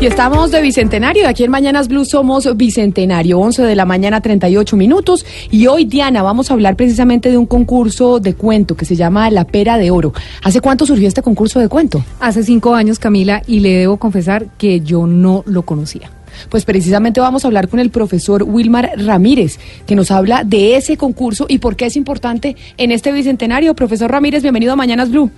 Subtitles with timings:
[0.00, 1.28] Y estamos de Bicentenario.
[1.28, 5.26] Aquí en Mañanas Blue somos Bicentenario, 11 de la mañana, 38 minutos.
[5.50, 9.30] Y hoy, Diana, vamos a hablar precisamente de un concurso de cuento que se llama
[9.30, 10.14] La Pera de Oro.
[10.42, 12.02] ¿Hace cuánto surgió este concurso de cuento?
[12.18, 16.10] Hace cinco años, Camila, y le debo confesar que yo no lo conocía.
[16.48, 20.96] Pues precisamente vamos a hablar con el profesor Wilmar Ramírez, que nos habla de ese
[20.96, 23.74] concurso y por qué es importante en este bicentenario.
[23.74, 25.30] Profesor Ramírez, bienvenido a Mañanas Blue.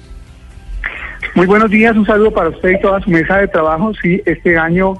[1.34, 3.94] Muy buenos días, un saludo para usted y toda su mesa de trabajo.
[3.94, 4.98] Sí, este año,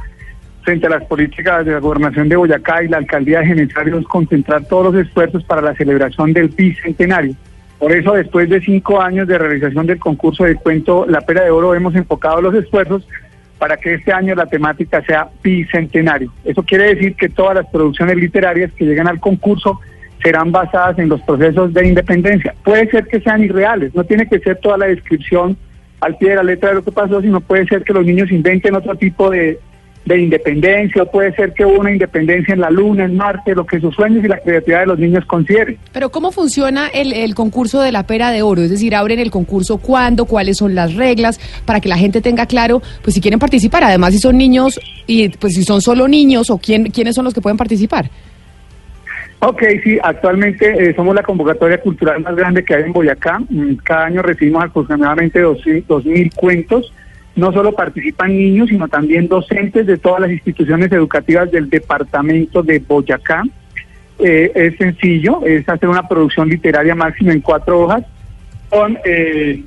[0.63, 4.65] frente a las políticas de la gobernación de Boyacá y la alcaldía de Genesario, concentrar
[4.65, 7.35] todos los esfuerzos para la celebración del bicentenario.
[7.79, 11.51] Por eso, después de cinco años de realización del concurso de cuento La Pera de
[11.51, 13.07] Oro, hemos enfocado los esfuerzos
[13.59, 16.33] para que este año la temática sea bicentenario.
[16.45, 19.81] Eso quiere decir que todas las producciones literarias que llegan al concurso
[20.23, 22.55] serán basadas en los procesos de independencia.
[22.65, 25.59] Puede ser que sean irreales, no tiene que ser toda la descripción
[26.03, 28.31] al pie de la letra de lo que pasó, sino puede ser que los niños
[28.31, 29.59] inventen otro tipo de,
[30.05, 33.65] de independencia, o puede ser que hubo una independencia en la Luna, en Marte, lo
[33.65, 35.79] que sus sueños y la creatividad de los niños consideren.
[35.93, 38.63] Pero ¿cómo funciona el, el concurso de la pera de oro?
[38.63, 42.47] Es decir, abren el concurso cuándo, cuáles son las reglas, para que la gente tenga
[42.47, 46.51] claro, pues si quieren participar, además si son niños y pues si son solo niños
[46.51, 48.11] o quién, quiénes son los que pueden participar.
[49.45, 53.41] Ok, sí, actualmente eh, somos la convocatoria cultural más grande que hay en Boyacá.
[53.49, 56.93] Mm, Cada año recibimos aproximadamente 2.000 cuentos
[57.35, 62.79] no solo participan niños, sino también docentes de todas las instituciones educativas del departamento de
[62.79, 63.43] Boyacá.
[64.21, 68.05] Eh, es sencillo, es hacer una producción literaria máxima en cuatro hojas
[68.69, 69.65] con, eh,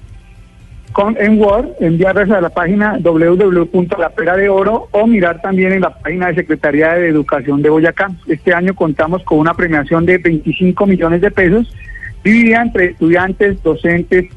[0.95, 6.35] con en Word, enviarlas a la página www.lapera-de-oro o mirar también en la página de
[6.35, 8.11] Secretaría de Educación de Boyacá.
[8.27, 11.75] Este año contamos con una premiación de 25 millones de pesos
[12.23, 14.29] dividida entre estudiantes, docentes,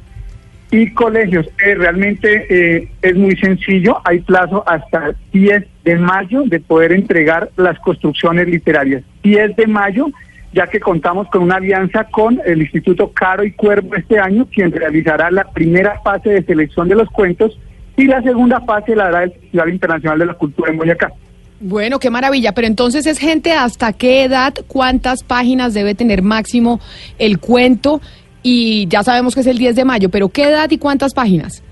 [0.72, 1.46] y colegios.
[1.64, 7.50] Eh, realmente eh, es muy sencillo, hay plazo hasta 10 de mayo de poder entregar
[7.56, 9.04] las construcciones literarias.
[9.22, 10.08] 10 de mayo,
[10.52, 14.72] ya que contamos con una alianza con el Instituto Caro y Cuervo este año, quien
[14.72, 17.58] realizará la primera fase de selección de los cuentos
[17.96, 21.12] y la segunda fase la hará el Festival Internacional de la Cultura en Boyacá.
[21.60, 26.80] Bueno, qué maravilla, pero entonces es gente hasta qué edad, cuántas páginas debe tener máximo
[27.18, 28.00] el cuento
[28.42, 31.64] y ya sabemos que es el 10 de mayo, pero ¿qué edad y cuántas páginas?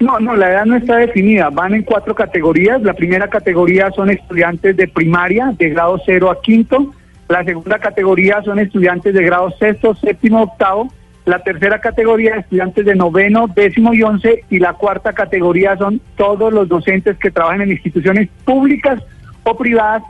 [0.00, 1.50] No, no, la edad no está definida.
[1.50, 2.80] Van en cuatro categorías.
[2.82, 6.94] La primera categoría son estudiantes de primaria, de grado 0 a quinto.
[7.30, 10.92] La segunda categoría son estudiantes de grado sexto, séptimo, octavo.
[11.26, 14.42] La tercera categoría, estudiantes de noveno, décimo y once.
[14.50, 19.00] Y la cuarta categoría son todos los docentes que trabajan en instituciones públicas
[19.44, 20.02] o privadas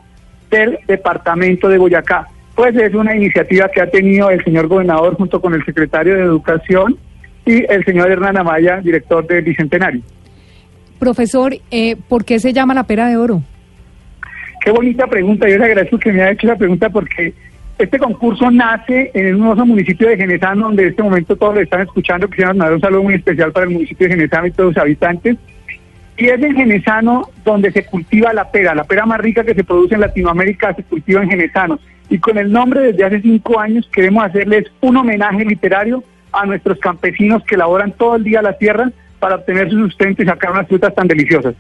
[0.51, 2.27] del departamento de Boyacá.
[2.55, 6.23] Pues es una iniciativa que ha tenido el señor gobernador junto con el secretario de
[6.23, 6.97] Educación
[7.45, 10.01] y el señor Hernán Amaya, director del Bicentenario.
[10.99, 13.43] Profesor, eh, ¿por qué se llama la pera de oro?
[14.61, 17.33] Qué bonita pregunta, yo le agradezco que me haya hecho la pregunta porque
[17.79, 21.61] este concurso nace en el hermoso municipio de Genesano, donde en este momento todos lo
[21.63, 22.29] están escuchando.
[22.29, 25.39] Quisiera mandar un saludo muy especial para el municipio de Genesano y todos sus habitantes.
[26.19, 29.65] Y es en Genesano donde se cultiva la pera, la pera más rica que se
[29.65, 31.81] produce en Latinoamérica se cultiva en Genesano.
[32.11, 36.79] Y con el nombre desde hace cinco años queremos hacerles un homenaje literario a nuestros
[36.81, 38.91] campesinos que laboran todo el día la tierra
[39.21, 41.55] para obtener su sustento y sacar unas frutas tan deliciosas.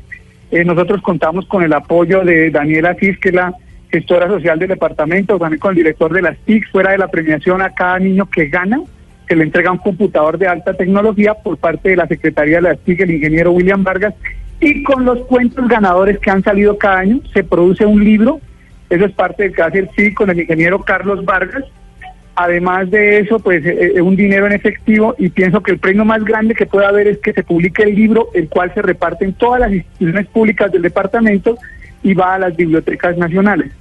[0.52, 3.54] Eh, nosotros contamos con el apoyo de Daniela Cis, que es la
[3.94, 7.62] gestora social del departamento, también con el director de las TIC, fuera de la premiación
[7.62, 8.82] a cada niño que gana,
[9.28, 12.80] se le entrega un computador de alta tecnología por parte de la Secretaría de las
[12.80, 14.16] TIC, el ingeniero William Vargas,
[14.60, 18.42] y con los cuentos ganadores que han salido cada año se produce un libro,
[18.90, 21.64] eso es parte del que hace el TIC con el ingeniero Carlos Vargas,
[22.36, 26.04] Además de eso, pues eh, eh, un dinero en efectivo y pienso que el premio
[26.04, 29.24] más grande que puede haber es que se publique el libro, el cual se reparte
[29.24, 31.58] en todas las instituciones públicas del departamento
[32.02, 33.72] y va a las bibliotecas nacionales.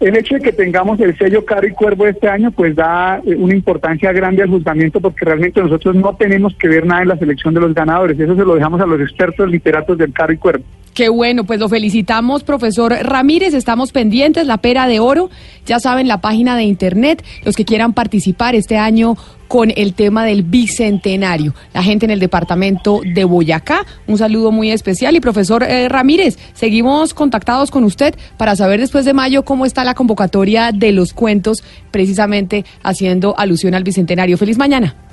[0.00, 3.36] El hecho de que tengamos el sello Caro y Cuervo este año, pues da eh,
[3.36, 7.18] una importancia grande al juzgamiento porque realmente nosotros no tenemos que ver nada en la
[7.18, 8.18] selección de los ganadores.
[8.18, 10.64] Eso se lo dejamos a los expertos literatos del Caro y Cuervo.
[10.94, 13.54] Qué bueno, pues lo felicitamos, profesor Ramírez.
[13.54, 15.30] Estamos pendientes, la pera de oro.
[15.64, 19.16] Ya saben, la página de internet, los que quieran participar este año
[19.46, 21.54] con el tema del bicentenario.
[21.74, 25.14] La gente en el departamento de Boyacá, un saludo muy especial.
[25.14, 29.84] Y profesor eh, Ramírez, seguimos contactados con usted para saber después de mayo cómo está
[29.84, 31.62] la convocatoria de los cuentos,
[31.92, 34.38] precisamente haciendo alusión al bicentenario.
[34.38, 35.09] Feliz mañana.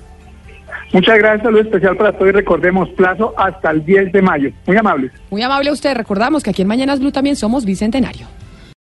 [0.93, 4.51] Muchas gracias, saludo especial para todos y recordemos plazo hasta el 10 de mayo.
[4.65, 5.11] Muy amables.
[5.29, 8.27] Muy amable usted, recordamos que aquí en Mañanas Blue también somos bicentenario.